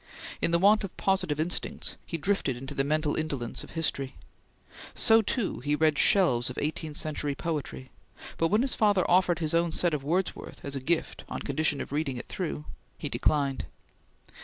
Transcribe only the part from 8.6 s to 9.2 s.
his father